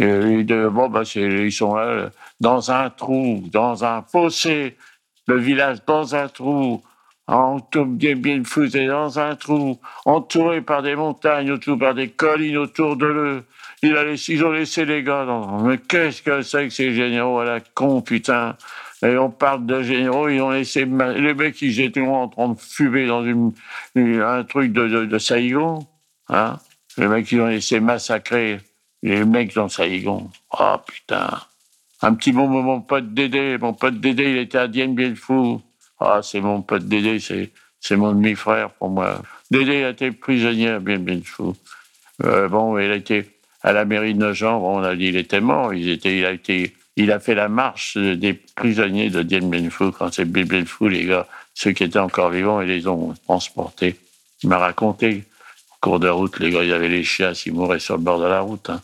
Et 0.00 0.44
de, 0.44 0.66
bon, 0.68 0.88
bah, 0.88 1.02
ils 1.14 1.52
sont 1.52 1.74
là, 1.74 2.10
dans 2.40 2.70
un 2.70 2.88
trou, 2.88 3.44
dans 3.52 3.84
un 3.84 4.00
fossé, 4.00 4.78
le 5.26 5.36
village 5.36 5.84
dans 5.86 6.14
un 6.14 6.26
trou, 6.26 6.82
en 7.26 7.58
bien, 7.74 8.16
bien 8.16 8.42
fouté 8.42 8.86
dans 8.86 9.18
un 9.18 9.36
trou, 9.36 9.78
entouré 10.06 10.62
par 10.62 10.82
des 10.82 10.96
montagnes, 10.96 11.50
autour 11.50 11.78
par 11.78 11.94
des 11.94 12.08
collines 12.08 12.56
autour 12.56 12.96
de 12.96 13.06
eux. 13.06 13.44
Il 13.82 13.94
a 13.94 14.04
laissé, 14.04 14.32
ils 14.32 14.44
ont 14.44 14.52
laissé 14.52 14.86
les 14.86 15.02
gars 15.02 15.26
dans, 15.26 15.62
mais 15.62 15.76
qu'est-ce 15.76 16.22
que 16.22 16.40
c'est 16.40 16.68
que 16.68 16.72
ces 16.72 16.94
généraux 16.94 17.40
à 17.40 17.44
la 17.44 17.60
con, 17.60 18.00
putain? 18.00 18.56
Et 19.02 19.18
on 19.18 19.30
parle 19.30 19.66
de 19.66 19.82
généraux, 19.82 20.30
ils 20.30 20.40
ont 20.40 20.50
laissé, 20.50 20.86
les 20.86 21.34
mecs, 21.34 21.60
ils 21.60 21.78
étaient 21.80 22.00
en 22.00 22.28
train 22.28 22.48
de 22.48 22.58
fumer 22.58 23.06
dans 23.06 23.22
une, 23.22 23.52
un 23.94 24.44
truc 24.44 24.72
de, 24.72 24.88
de, 24.88 25.04
de 25.04 25.18
hein? 26.30 26.58
Les 26.96 27.06
mecs, 27.06 27.30
ils 27.30 27.40
ont 27.40 27.46
laissé 27.48 27.80
massacrer 27.80 28.60
les 29.02 29.24
mecs 29.24 29.54
dans 29.54 29.68
Saigon. 29.68 30.30
Ah, 30.52 30.76
oh, 30.78 30.84
putain. 30.86 31.28
Un 32.02 32.14
petit 32.14 32.32
mot, 32.32 32.46
mon 32.46 32.80
pote 32.80 33.12
Dédé. 33.12 33.58
Mon 33.58 33.72
pote 33.72 34.00
Dédé, 34.00 34.24
il 34.30 34.38
était 34.38 34.58
à 34.58 34.68
Dien 34.68 34.88
Bien 34.88 35.14
Fou. 35.14 35.60
Ah, 35.98 36.20
c'est 36.22 36.40
mon 36.40 36.62
pote 36.62 36.84
Dédé, 36.84 37.20
c'est, 37.20 37.50
c'est 37.80 37.96
mon 37.96 38.12
demi-frère 38.12 38.70
pour 38.70 38.90
moi. 38.90 39.22
Dédé 39.50 39.84
a 39.84 39.90
été 39.90 40.10
prisonnier 40.12 40.68
à 40.70 40.78
Bien 40.78 40.98
Bien 40.98 41.20
Fou. 41.24 41.54
Euh, 42.24 42.48
bon, 42.48 42.78
il 42.78 42.90
a 42.90 42.96
été 42.96 43.26
à 43.62 43.72
la 43.72 43.84
mairie 43.84 44.14
de 44.14 44.18
Nogent. 44.18 44.60
on 44.62 44.82
a 44.82 44.94
dit 44.96 45.06
il 45.06 45.16
était 45.16 45.40
mort. 45.40 45.74
Il, 45.74 45.90
était, 45.90 46.18
il, 46.18 46.24
a 46.24 46.32
été, 46.32 46.74
il 46.96 47.12
a 47.12 47.20
fait 47.20 47.34
la 47.34 47.48
marche 47.48 47.96
des 47.96 48.34
prisonniers 48.34 49.10
de 49.10 49.22
Dien 49.22 49.40
Bien 49.40 49.68
Phu 49.70 49.92
quand 49.92 50.12
c'est 50.12 50.24
Bien 50.24 50.44
Bien 50.44 50.64
Phu, 50.64 50.88
les 50.88 51.04
gars. 51.04 51.26
Ceux 51.54 51.72
qui 51.72 51.84
étaient 51.84 51.98
encore 51.98 52.30
vivants, 52.30 52.62
ils 52.62 52.68
les 52.68 52.86
ont 52.86 53.14
transportés. 53.24 53.96
Il 54.42 54.48
m'a 54.48 54.58
raconté, 54.58 55.24
cours 55.80 56.00
de 56.00 56.08
route, 56.08 56.38
les 56.38 56.50
gars, 56.50 56.62
il 56.62 56.68
y 56.68 56.72
avait 56.72 56.88
les 56.88 57.04
chiens, 57.04 57.32
ils 57.46 57.52
mouraient 57.52 57.80
sur 57.80 57.96
le 57.96 58.02
bord 58.02 58.20
de 58.20 58.26
la 58.26 58.40
route. 58.40 58.70
Hein. 58.70 58.82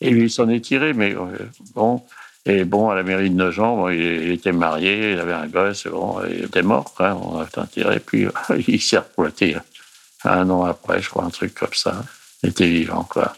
Et 0.00 0.10
lui, 0.10 0.24
il 0.24 0.30
s'en 0.30 0.48
est 0.48 0.60
tiré, 0.60 0.92
mais 0.92 1.14
euh, 1.14 1.26
bon, 1.74 2.02
Et 2.46 2.64
bon, 2.64 2.90
à 2.90 2.94
la 2.94 3.02
mairie 3.02 3.30
de 3.30 3.34
Nogent, 3.34 3.88
il, 3.90 4.30
était 4.30 4.52
marié, 4.52 5.12
il 5.12 5.18
avait 5.18 5.32
un 5.32 5.48
gosse, 5.48 5.86
bon, 5.88 6.20
il 6.30 6.44
était 6.44 6.62
mort, 6.62 6.94
quoi, 6.94 7.14
on 7.14 7.40
a 7.40 7.66
tiré, 7.66 7.98
puis 8.00 8.26
il 8.68 8.80
s'est 8.80 8.98
reploité 8.98 9.56
un 10.24 10.48
an 10.50 10.64
après, 10.64 11.00
je 11.00 11.10
crois, 11.10 11.24
un 11.24 11.30
truc 11.30 11.54
comme 11.54 11.74
ça. 11.74 12.04
Il 12.42 12.50
était 12.50 12.68
vivant, 12.68 13.04
quoi. 13.04 13.34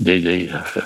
Dédé, 0.00 0.48
il 0.48 0.54
a 0.54 0.62
fait. 0.62 0.82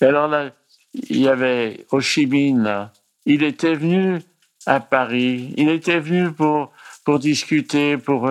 Et 0.00 0.04
alors 0.06 0.28
là, 0.28 0.50
il 0.94 1.20
y 1.20 1.28
avait 1.28 1.86
Ho 1.90 2.00
là. 2.00 2.92
Il 3.24 3.42
était 3.42 3.74
venu 3.74 4.20
à 4.66 4.80
Paris. 4.80 5.54
Il 5.56 5.68
était 5.68 6.00
venu 6.00 6.32
pour, 6.32 6.72
pour 7.04 7.18
discuter, 7.18 7.96
pour. 7.96 8.30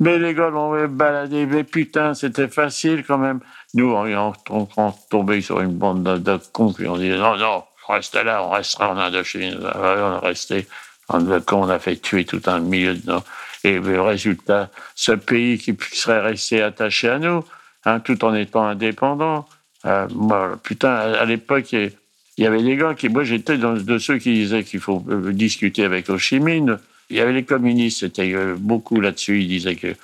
Mais 0.00 0.18
les 0.18 0.34
gars 0.34 0.48
l'ont 0.48 0.88
baladé. 0.88 1.46
Mais 1.46 1.62
putain, 1.62 2.14
c'était 2.14 2.48
facile 2.48 3.04
quand 3.06 3.18
même. 3.18 3.40
Nous, 3.74 3.92
on, 3.92 4.32
on, 4.48 4.68
on, 4.76 4.92
tombé 5.10 5.40
sur 5.42 5.60
une 5.60 5.74
bande 5.74 6.02
de, 6.02 6.16
de 6.18 6.40
cons, 6.52 6.72
puis 6.72 6.88
on 6.88 6.96
dit 6.96 7.10
non, 7.10 7.36
non, 7.36 7.62
on 7.88 7.92
reste 7.92 8.14
là, 8.14 8.42
on 8.42 8.50
restera 8.50 8.92
en 8.92 8.96
Indochine. 8.96 9.58
On 9.62 10.16
est 10.16 10.26
resté. 10.26 10.66
En 11.08 11.26
on 11.26 11.68
a 11.68 11.78
fait 11.78 11.96
tuer 11.96 12.24
tout 12.24 12.40
un 12.46 12.60
milieu 12.60 12.94
de 12.94 13.12
nous. 13.12 13.20
Et 13.64 13.78
le 13.78 14.00
résultat, 14.00 14.70
ce 14.94 15.12
pays 15.12 15.58
qui 15.58 15.76
serait 15.92 16.20
resté 16.20 16.62
attaché 16.62 17.08
à 17.08 17.18
nous, 17.18 17.44
hein, 17.84 18.00
tout 18.00 18.24
en 18.24 18.34
étant 18.34 18.64
indépendant. 18.64 19.46
Euh, 19.86 20.06
moi, 20.14 20.58
putain, 20.62 20.94
à, 20.94 21.24
l'époque, 21.24 21.72
il 21.72 21.92
y 22.38 22.46
avait 22.46 22.62
des 22.62 22.76
gars 22.76 22.94
qui, 22.94 23.08
moi, 23.08 23.24
j'étais 23.24 23.58
de 23.58 23.98
ceux 23.98 24.18
qui 24.18 24.34
disaient 24.34 24.64
qu'il 24.64 24.80
faut 24.80 25.04
euh, 25.08 25.32
discuter 25.32 25.84
avec 25.84 26.08
Ho 26.08 26.16
Chi 26.16 26.40
Minh. 26.40 26.78
Il 27.10 27.16
y 27.16 27.20
avait 27.20 27.32
les 27.32 27.44
communistes, 27.44 28.00
c'était 28.00 28.32
euh, 28.32 28.54
beaucoup 28.56 29.00
là-dessus. 29.00 29.42
Ils 29.42 29.48
disaient 29.48 29.76
que, 29.76 29.94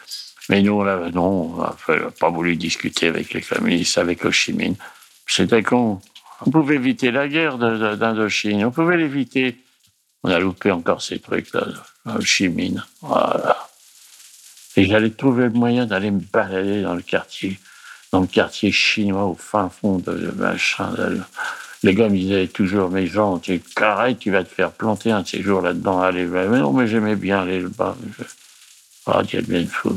mais 0.48 0.62
nous, 0.62 0.84
là, 0.84 1.10
non, 1.12 1.54
on 1.54 1.58
n'a 1.58 2.10
pas 2.18 2.30
voulu 2.30 2.56
discuter 2.56 3.08
avec 3.08 3.32
les 3.32 3.42
communistes, 3.42 3.98
avec 3.98 4.24
Ho 4.24 4.30
Chi 4.30 4.52
Minh. 4.52 4.76
C'était 5.26 5.62
con. 5.62 6.00
On 6.44 6.50
pouvait 6.50 6.74
éviter 6.74 7.10
la 7.10 7.28
guerre 7.28 7.58
d'Indochine. 7.58 8.64
On 8.64 8.70
pouvait 8.70 8.96
l'éviter. 8.96 9.56
On 10.22 10.30
a 10.30 10.38
loupé 10.38 10.70
encore 10.70 11.00
ces 11.00 11.18
trucs-là. 11.18 11.66
Ho 12.06 12.20
Chi 12.20 12.48
Minh. 12.48 12.82
Voilà. 13.00 13.56
Et 14.76 14.84
j'allais 14.84 15.10
trouver 15.10 15.44
le 15.44 15.50
moyen 15.50 15.86
d'aller 15.86 16.10
me 16.10 16.20
balader 16.20 16.82
dans 16.82 16.94
le 16.94 17.02
quartier 17.02 17.58
dans 18.12 18.20
le 18.20 18.26
quartier 18.26 18.72
chinois 18.72 19.24
au 19.24 19.34
fin 19.34 19.68
fond 19.68 19.98
de 19.98 20.32
machin. 20.36 20.94
Les 21.82 21.94
gars 21.94 22.08
me 22.08 22.16
disaient 22.16 22.48
toujours, 22.48 22.90
mais 22.90 23.06
Jean, 23.06 23.38
tu 23.38 23.60
carré, 23.60 24.16
tu 24.16 24.30
vas 24.30 24.44
te 24.44 24.48
faire 24.52 24.72
planter 24.72 25.10
un 25.10 25.22
de 25.22 25.28
ces 25.28 25.42
jours 25.42 25.60
là-dedans. 25.60 26.00
Allez, 26.00 26.24
mais 26.24 26.46
non, 26.46 26.72
mais 26.72 26.86
j'aimais 26.86 27.16
bien 27.16 27.42
aller 27.42 27.60
là-bas. 27.60 27.96
Ah, 29.06 29.22
Dieu 29.22 29.42
bien 29.42 29.66
fou. 29.66 29.96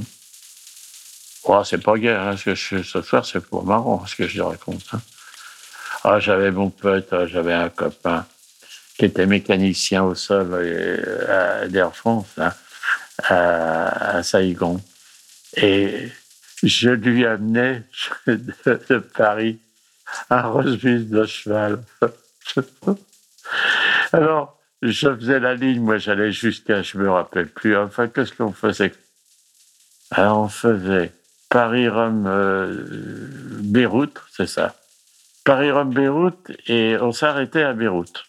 Oh, 1.46 1.64
c'est 1.64 1.82
pas 1.82 1.98
gay, 1.98 2.10
hein, 2.10 2.36
ce, 2.38 2.52
que 2.52 2.84
ce 2.84 3.02
soir, 3.02 3.26
c'est 3.26 3.40
pour 3.40 3.66
marrant, 3.66 4.06
ce 4.06 4.16
que 4.16 4.28
je 4.28 4.42
raconte. 4.42 4.86
Hein. 4.94 5.02
Ah, 6.04 6.20
j'avais 6.20 6.52
mon 6.52 6.70
pote, 6.70 7.08
ah, 7.12 7.26
j'avais 7.26 7.54
un 7.54 7.70
copain 7.70 8.26
qui 8.98 9.06
était 9.06 9.26
mécanicien 9.26 10.04
au 10.04 10.14
sol 10.14 10.50
euh, 10.52 11.68
d'Air 11.68 11.96
France, 11.96 12.28
hein, 12.38 12.54
à, 13.24 14.18
à 14.18 14.24
Saigon. 14.24 14.82
Et 15.56 16.10
je 16.64 16.90
lui 16.90 17.26
amenais 17.26 17.84
de, 18.28 18.98
Paris 19.16 19.60
un 20.30 20.42
rosebif 20.42 21.10
de 21.10 21.26
cheval. 21.26 21.84
Alors, 24.12 24.60
je 24.82 25.16
faisais 25.16 25.40
la 25.40 25.56
ligne, 25.56 25.82
moi 25.82 25.98
j'allais 25.98 26.32
jusqu'à, 26.32 26.82
je 26.82 26.98
me 26.98 27.10
rappelle 27.10 27.48
plus, 27.48 27.76
enfin, 27.78 28.08
qu'est-ce 28.08 28.34
qu'on 28.34 28.54
faisait? 28.54 28.94
Alors, 30.12 30.40
on 30.40 30.48
faisait 30.48 31.12
Paris-Rome, 31.50 32.26
euh, 32.28 32.86
c'est 34.32 34.48
ça. 34.48 34.76
Paris-Rome, 35.46 35.94
Beyrouth, 35.94 36.52
et 36.68 36.98
on 37.02 37.12
s'arrêtait 37.12 37.64
à 37.64 37.74
Beyrouth. 37.74 38.26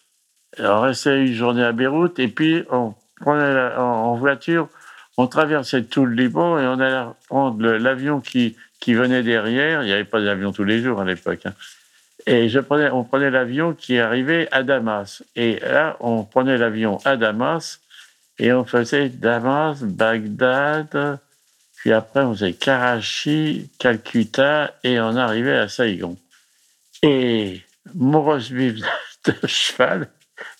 on 0.59 0.81
restait 0.81 1.25
une 1.25 1.33
journée 1.33 1.63
à 1.63 1.71
Beyrouth, 1.71 2.19
et 2.19 2.27
puis 2.27 2.63
on 2.69 2.95
prenait 3.19 3.75
en 3.75 4.15
voiture, 4.15 4.69
on 5.17 5.27
traversait 5.27 5.83
tout 5.83 6.05
le 6.05 6.15
Liban 6.15 6.59
et 6.59 6.65
on 6.65 6.79
allait 6.79 7.11
prendre 7.27 7.61
l'avion 7.63 8.21
qui, 8.21 8.55
venait 8.87 9.23
derrière. 9.23 9.83
Il 9.83 9.87
n'y 9.87 9.93
avait 9.93 10.05
pas 10.05 10.21
d'avion 10.21 10.51
tous 10.51 10.63
les 10.63 10.81
jours 10.81 11.01
à 11.01 11.05
l'époque. 11.05 11.45
Hein. 11.45 11.53
Et 12.27 12.51
on 12.91 13.03
prenait 13.03 13.31
l'avion 13.31 13.73
qui 13.73 13.99
arrivait 13.99 14.47
à 14.51 14.63
Damas. 14.63 15.23
Et 15.35 15.59
là, 15.59 15.97
on 15.99 16.23
prenait 16.23 16.57
l'avion 16.57 16.99
à 17.03 17.17
Damas 17.17 17.79
et 18.39 18.53
on 18.53 18.65
faisait 18.65 19.09
Damas, 19.09 19.81
Bagdad, 19.81 21.19
puis 21.75 21.91
après 21.91 22.21
on 22.21 22.33
faisait 22.33 22.53
Karachi, 22.53 23.69
Calcutta 23.79 24.73
et 24.83 24.99
on 24.99 25.15
arrivait 25.15 25.57
à 25.57 25.67
Saigon. 25.67 26.17
Et 27.03 27.61
mon 27.93 28.37
de 28.37 28.43
cheval 29.47 30.09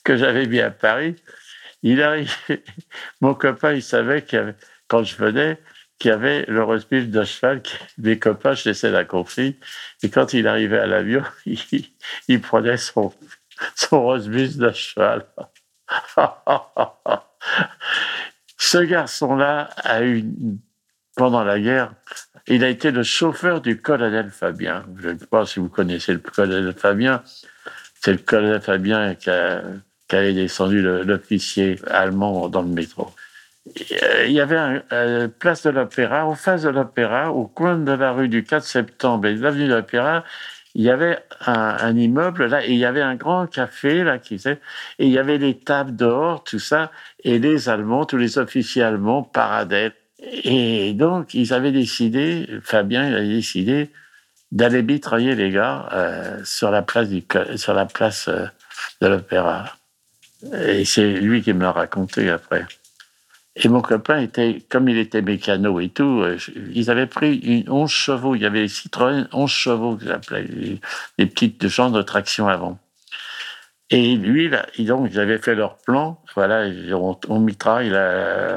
que 0.04 0.18
j'avais 0.18 0.46
mis 0.46 0.60
à 0.60 0.72
Paris, 0.72 1.16
il 1.84 2.02
arrive, 2.02 2.34
mon 3.22 3.34
copain, 3.34 3.74
il 3.74 3.84
savait 3.84 4.24
qu'il 4.24 4.56
quand 4.88 5.04
je 5.04 5.16
venais, 5.16 5.58
qu'il 6.00 6.10
y 6.10 6.14
avait 6.14 6.46
le 6.48 6.64
roast 6.64 6.92
de 6.92 7.24
cheval, 7.24 7.62
mes 7.98 8.20
copains, 8.20 8.54
je 8.54 8.70
laissais 8.70 8.92
la 8.92 9.06
confie. 9.06 9.58
Et 10.04 10.10
quand 10.10 10.34
il 10.34 10.48
arrivait 10.48 10.80
à 10.80 10.88
l'avion, 10.88 11.24
il, 12.28 12.42
prenait 12.42 12.78
son, 12.78 13.14
son 13.76 14.02
roast 14.02 14.28
de 14.28 14.72
cheval. 14.72 15.26
Ce 18.58 18.78
garçon-là 18.78 19.70
a 19.78 20.04
eu, 20.04 20.26
pendant 21.16 21.44
la 21.44 21.60
guerre, 21.60 21.94
il 22.48 22.64
a 22.64 22.70
été 22.70 22.92
le 22.92 23.04
chauffeur 23.04 23.62
du 23.62 23.82
colonel 23.82 24.32
Fabien. 24.32 24.86
Je 24.98 25.10
ne 25.10 25.20
sais 25.20 25.28
pas 25.28 25.46
si 25.46 25.60
vous 25.60 25.70
connaissez 25.70 26.14
le 26.14 26.20
colonel 26.20 26.74
Fabien. 26.74 27.24
C'est 28.02 28.14
le 28.14 28.18
colonel 28.18 28.62
Fabien 28.62 29.14
qui 29.16 29.30
a 29.30 29.62
qu'avait 30.12 30.34
descendu 30.34 30.82
l'officier 30.82 31.78
allemand 31.88 32.50
dans 32.50 32.62
le 32.62 32.68
métro. 32.68 33.12
Euh, 33.68 34.26
il 34.26 34.34
y 34.34 34.42
avait 34.42 34.58
une 34.58 34.84
euh, 34.92 35.28
place 35.30 35.64
de 35.64 35.70
l'Opéra, 35.70 36.26
en 36.26 36.36
face 36.36 36.64
de 36.64 36.70
l'Opéra, 36.70 37.32
au 37.32 37.48
coin 37.48 37.78
de 37.78 37.94
la 37.94 38.12
rue 38.12 38.28
du 38.28 38.44
4 38.44 38.62
septembre 38.62 39.28
et 39.28 39.36
de 39.36 39.42
l'avenue 39.42 39.70
de 39.70 39.76
l'Opéra, 39.76 40.26
il 40.76 40.82
y 40.84 40.90
avait 40.90 41.20
un, 41.46 41.96
immeuble 41.96 42.46
là 42.48 42.66
et 42.66 42.72
il 42.72 42.78
y 42.78 42.86
avait 42.86 43.02
un 43.02 43.16
grand 43.16 43.46
café 43.46 44.06
là 44.06 44.20
qui 44.20 44.36
et 44.46 44.58
il 45.00 45.10
y 45.10 45.18
avait 45.18 45.38
les 45.38 45.58
tables 45.58 45.98
dehors 45.98 46.46
tout 46.46 46.60
ça 46.60 46.92
et 47.26 47.40
les 47.40 47.68
Allemands 47.68 48.06
tous 48.06 48.16
les 48.16 48.38
officiers 48.38 48.82
allemands 48.82 49.22
paradaient 49.22 49.92
et 50.22 50.94
donc 50.94 51.34
ils 51.34 51.52
avaient 51.52 51.74
décidé 51.74 52.48
Fabien 52.64 53.06
il 53.10 53.16
avait 53.16 53.28
décidé 53.28 53.90
d'aller 54.54 54.82
mitrailler 54.82 55.36
les 55.36 55.52
gars 55.52 55.90
euh, 55.92 56.40
sur 56.46 56.72
la 56.72 56.84
place 56.84 57.10
du 57.10 57.22
sur 57.58 57.74
la 57.74 57.86
place 57.86 58.30
de 59.02 59.08
l'Opéra 59.08 59.76
et 60.54 60.86
c'est 60.86 61.08
lui 61.08 61.42
qui 61.42 61.54
me 61.54 61.62
l'a 61.62 61.72
raconté 61.72 62.30
après. 62.30 62.66
Et 63.56 63.68
mon 63.68 63.82
copain 63.82 64.20
était, 64.20 64.64
comme 64.70 64.88
il 64.88 64.98
était 64.98 65.22
mécano 65.22 65.80
et 65.80 65.90
tout, 65.90 66.22
euh, 66.22 66.38
ils 66.74 66.90
avaient 66.90 67.08
pris 67.08 67.38
une 67.38 67.70
11 67.70 67.90
chevaux. 67.90 68.36
Il 68.36 68.42
y 68.42 68.46
avait 68.46 68.62
les 68.62 68.68
Citroën 68.70 69.28
11 69.34 69.52
chevaux 69.52 69.98
que 69.98 70.06
j'appelais, 70.06 70.48
les 71.18 71.26
petites 71.26 71.68
gens 71.68 71.90
de 71.92 72.02
traction 72.02 72.48
avant. 72.48 72.80
Et 73.94 74.16
lui, 74.16 74.48
là, 74.48 74.66
donc, 74.80 75.10
ils 75.12 75.20
avaient 75.20 75.38
fait 75.38 75.54
leur 75.54 75.76
plan. 75.76 76.18
Voilà, 76.34 76.66
on, 76.94 77.18
on 77.28 77.40
mitraille, 77.42 77.92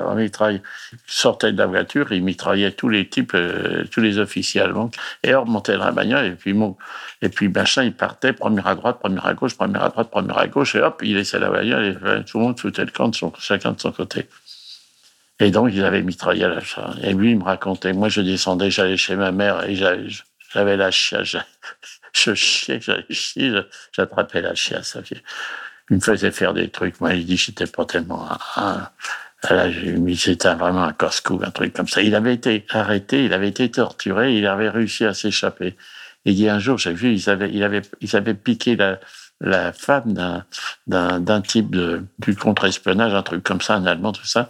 on 0.07 0.15
mitraille. 0.15 0.63
sortait 1.09 1.51
de 1.51 1.59
la 1.59 1.67
voiture, 1.67 2.13
ils 2.13 2.23
mitraillaient 2.23 2.71
tous 2.71 2.89
les 2.89 3.09
types, 3.09 3.33
euh, 3.35 3.83
tous 3.91 4.01
les 4.01 4.19
officiers 4.19 4.61
allemands. 4.61 4.93
Et 5.25 5.35
on 5.35 5.43
remontait 5.43 5.77
dans 5.77 5.87
la 5.87 5.91
bagnole, 5.91 6.27
et 6.27 6.31
puis, 6.37 6.53
bon, 6.53 6.77
et 7.21 7.29
puis, 7.29 7.49
machin, 7.49 7.83
il 7.83 7.93
partait, 7.93 8.33
première 8.33 8.69
à 8.69 8.77
droite, 8.77 9.01
première 9.01 9.27
à 9.27 9.35
gauche, 9.35 9.57
première 9.57 9.83
à 9.83 9.89
droite, 9.89 10.09
première 10.09 10.39
à 10.39 10.47
gauche, 10.47 10.77
et 10.77 10.81
hop, 10.81 11.03
il 11.05 11.17
laissait 11.17 11.41
la 11.41 11.51
bagnole, 11.51 11.85
et 11.85 11.97
euh, 12.05 12.23
tout 12.23 12.39
le 12.39 12.45
monde 12.45 12.61
foutait 12.61 12.85
le 12.85 12.93
camp, 12.93 13.09
de 13.09 13.17
son, 13.17 13.33
chacun 13.37 13.73
de 13.73 13.81
son 13.81 13.91
côté. 13.91 14.29
Et 15.41 15.51
donc, 15.51 15.71
ils 15.75 15.85
avaient 15.85 16.03
mitraillé 16.03 16.47
la 16.47 16.61
chambre. 16.61 16.95
Et 17.03 17.13
lui, 17.13 17.33
il 17.33 17.39
me 17.39 17.45
racontait, 17.45 17.93
moi, 17.93 18.09
je 18.09 18.21
descendais, 18.21 18.71
j'allais 18.71 18.97
chez 18.97 19.17
ma 19.17 19.33
mère, 19.33 19.69
et 19.69 19.75
j'avais 20.55 20.77
la 20.77 20.91
chiasse 20.91 21.37
je 22.15 22.35
chiais, 22.35 22.81
j'attrapais 23.93 24.41
la 24.41 24.55
chiasse. 24.55 24.97
Il 25.91 25.97
me 25.97 26.01
faisait 26.01 26.31
faire 26.31 26.55
des 26.55 26.69
trucs. 26.71 27.01
Moi, 27.01 27.15
il 27.15 27.27
dit 27.27 27.37
j'étais 27.37 27.67
pas 27.67 27.85
tellement 27.85 28.29
un, 28.57 28.89
c'était 30.17 30.55
vraiment 30.55 30.85
un 30.85 30.93
casse-cou, 30.93 31.41
un 31.45 31.51
truc 31.51 31.75
comme 31.75 31.89
ça. 31.89 32.03
Il 32.03 32.15
avait 32.15 32.35
été 32.35 32.65
arrêté, 32.71 33.25
il 33.25 33.33
avait 33.33 33.49
été 33.49 33.71
torturé, 33.71 34.37
il 34.37 34.47
avait 34.47 34.71
réussi 34.71 35.05
à 35.05 35.13
s'échapper. 35.13 35.77
Il 36.25 36.35
dit 36.35 36.49
un 36.49 36.59
jour, 36.59 36.79
j'ai 36.79 36.95
vu, 36.95 37.13
ils 37.13 37.29
avaient, 37.29 37.51
il 37.53 37.63
avait, 37.63 37.83
ils 38.01 38.17
avaient 38.17 38.35
piqué 38.35 38.77
la, 39.41 39.73
femme 39.73 40.15
d'un, 40.87 41.41
type 41.43 41.77
du 42.19 42.37
contre-espionnage, 42.37 43.13
un 43.13 43.23
truc 43.23 43.43
comme 43.43 43.61
ça, 43.61 43.75
un 43.75 43.85
Allemand, 43.85 44.13
tout 44.13 44.25
ça. 44.25 44.49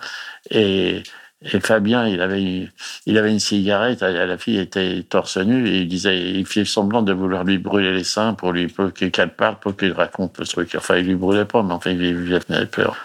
Et 0.50 1.02
et 1.42 1.60
Fabien, 1.60 2.08
il 2.08 2.20
avait, 2.22 2.68
il 3.06 3.18
avait 3.18 3.30
une 3.30 3.38
cigarette, 3.38 4.00
la 4.00 4.38
fille 4.38 4.58
était 4.58 5.02
torse 5.02 5.36
nu, 5.36 5.68
et 5.68 5.80
il 5.80 5.88
disait, 5.88 6.18
il 6.18 6.46
fit 6.46 6.64
semblant 6.64 7.02
de 7.02 7.12
vouloir 7.12 7.44
lui 7.44 7.58
brûler 7.58 7.92
les 7.92 8.04
seins 8.04 8.34
pour 8.34 8.52
lui, 8.52 8.68
pour 8.68 8.92
qu'elle 8.92 9.34
parle, 9.34 9.58
pour 9.58 9.76
qu'il 9.76 9.92
raconte 9.92 10.38
le 10.38 10.46
truc. 10.46 10.74
Enfin, 10.74 10.96
il 10.96 11.06
lui 11.06 11.16
brûlait 11.16 11.44
pas, 11.44 11.62
mais 11.62 11.74
enfin, 11.74 11.90
il 11.90 11.98
lui 11.98 12.38
peur. 12.66 12.96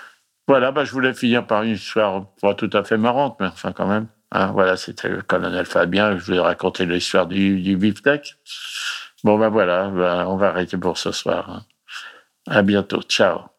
Voilà, 0.47 0.71
bah, 0.71 0.85
je 0.85 0.91
voulais 0.91 1.13
finir 1.13 1.45
par 1.45 1.63
une 1.63 1.73
histoire 1.73 2.25
pas 2.41 2.55
tout 2.55 2.69
à 2.73 2.83
fait 2.83 2.97
marrante, 2.97 3.37
mais 3.39 3.47
enfin, 3.47 3.71
quand 3.71 3.87
même. 3.87 4.07
Hein, 4.31 4.51
voilà, 4.51 4.77
c'était 4.77 5.09
le 5.09 5.21
colonel 5.21 5.65
Fabien. 5.65 6.17
Je 6.17 6.25
voulais 6.25 6.39
raconter 6.39 6.85
l'histoire 6.85 7.27
du, 7.27 7.61
du 7.61 7.77
beefsteak. 7.77 8.35
Bon, 9.23 9.37
ben 9.37 9.49
voilà, 9.49 9.89
bah, 9.89 10.25
on 10.27 10.37
va 10.37 10.49
arrêter 10.49 10.77
pour 10.77 10.97
ce 10.97 11.11
soir. 11.11 11.49
Hein. 11.49 11.65
À 12.47 12.61
bientôt. 12.61 13.01
Ciao. 13.03 13.58